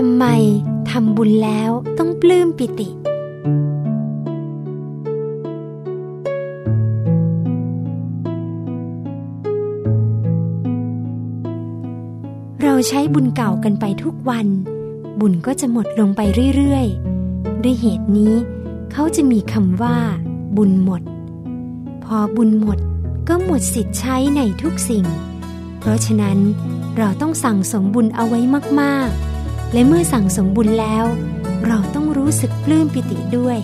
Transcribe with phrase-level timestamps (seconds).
[0.00, 0.26] ทำไม
[0.90, 2.88] ทำบุญแล้วต้องปลื้มปิติ
[12.62, 14.46] เราใช้บุญเก่ากันไปทุกวัน
[15.20, 16.20] บุญก็จะหมดลงไป
[16.56, 18.34] เรื่อยๆ ด้วยเหตุนี้
[18.92, 19.96] เขาจะมีคำว่า
[20.56, 21.02] บุญหมด
[22.04, 22.78] พอบุญหมด
[23.28, 25.04] ก็หมดสิทธิ์ใช้ในทุกสิ่ง
[25.78, 26.38] เพราะฉะนั้น
[26.98, 28.40] เราต้องสั่งสมบุญเอาไว้
[28.82, 29.35] มากๆ
[29.76, 31.04] และเมื่อสั่งสมบุญแล้ว
[31.66, 33.58] เราต้องรู้สึกปลื้มปิติด้วย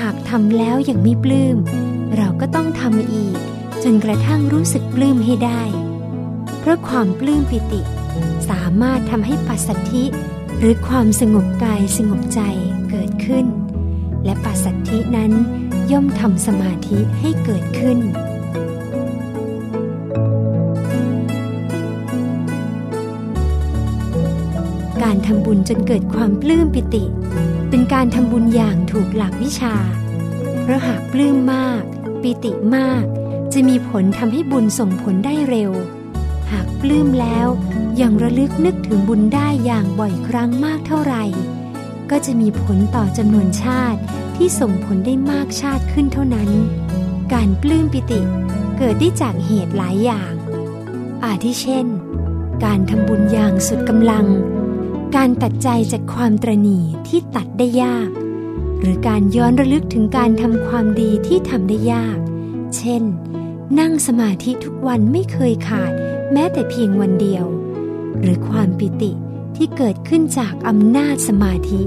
[0.00, 1.56] หากทำแล้วยังไม่ปลื้ม
[2.16, 3.36] เราก็ต้องทำอีก
[3.84, 5.62] จนกระทั่งรู้สึกปลื้มให้ได้
[6.60, 7.80] เพราะความปลื้มปิติ
[8.50, 10.04] สามารถทำให้ปัสสัทธิ
[10.58, 12.40] หรือความสงบกายสงบใจ
[12.90, 13.46] เกิดขึ้น
[14.24, 15.32] และปัสสัทธินั้น
[15.92, 17.98] ย่อมทำสมาธิให้เกิดขึ้น
[25.26, 27.04] ทำบุญจนเกิดความปลื้มปิติ
[27.70, 29.74] เป็นการทำบุญอย่างถูกหลักวิชา
[30.62, 31.82] เพราะหากปลื้มมาก
[32.22, 33.04] ปิติมาก
[33.52, 35.72] จะมีผลทำให้บุญส่งผลได้เร็ว
[36.50, 37.48] หากปลื้มแล้ว
[38.00, 41.24] ยังระลึกนึกถึงบุญได้อย่างบ่อยครั้งมากเท่าไหร่
[42.10, 44.00] ก็จะมีผลต่อจำนวนชาติ
[44.36, 46.50] ที่ส่งผลได้มากชาติขึ้นเท่านั้น
[47.32, 48.20] การปลื้มปิติ
[48.78, 50.32] เกิดได้จากเหตุหลายอย่าง
[51.24, 51.86] อาทิเช่น
[52.64, 54.26] การทำบุญอย่างสุดกำลัง
[55.16, 58.10] การตัดใจจากความตรณีที่ตัดได้ยาก
[58.80, 62.18] หรือการย้อนระลึกถึงการทำความดีที่ทำได้ยาก
[62.76, 63.02] เช่น
[63.78, 65.92] นั่งสมาธิทุกวันไม่เคยขาด
[66.32, 67.44] แม้แต่เพียงวันเดียว
[68.20, 69.12] หรือความปิติ
[69.56, 71.82] ที่เกิดขึ้นจากอำนาจสมาธิ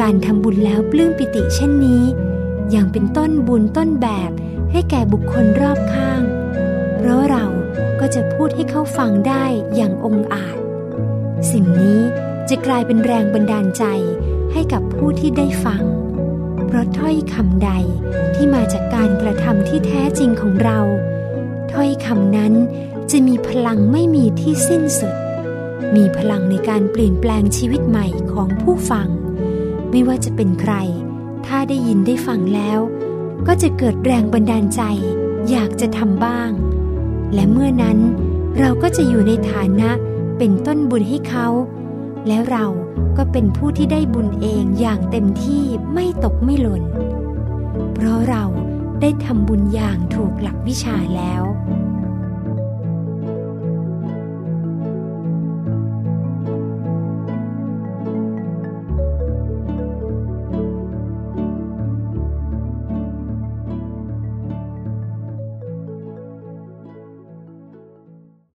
[0.00, 2.04] การทำบุญแล้วปลื้มปิติเช่นนี้
[2.74, 4.30] ยังเป็นต้นบุญต้นแบบ
[4.72, 6.22] ให้แก่บุคคลรอบข้าง
[6.96, 7.46] เพราะเรา
[8.00, 10.56] ก็จะพูดให้เขาฟังได้อย่างองอาจ
[11.52, 12.00] สิ่งนี้
[12.48, 13.84] จะกลายเป็นแรงบันดาลใจ
[14.52, 15.82] ให้กับผู้ที่ได้ฟัง
[16.66, 17.70] เพราะถ้อยคำใด
[18.34, 20.80] ที่มาจากการกระทำที่แท้จริงของเรา
[21.72, 22.54] ถ้อยคำนั้น
[23.10, 25.14] จะมีพลังไม่มีที่สิ้นสุด
[25.96, 29.08] มีพลังในการเปลี่ยนแปลงชีวิตใหม่ของผู้ฟัง
[29.90, 30.74] ไม่ว่าจะเป็นใคร
[31.46, 32.80] ถ้าได้ยินได้ฟังแล้ว
[33.46, 34.82] ก็จะเกิดแรงบันดาลใจ
[35.50, 36.50] อยากจะทำบ้าง
[37.34, 37.98] และเมื่อนั้น
[38.58, 39.90] เราก็จะอยู่ในฐานะ
[40.38, 41.48] เป็นต้นบุญให้เขา
[42.28, 42.66] แล้วเรา
[43.16, 46.82] ก็เป็นผู้ที่ได้บุญเองอย่างเต็มที่ไม่ตกไม่หล่น
[47.94, 48.44] เพราะเรา
[49.00, 51.42] ได้ทำบุญอย่างถูกหลักวิชาแล้ว